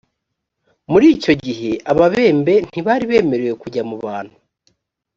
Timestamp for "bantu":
4.05-4.35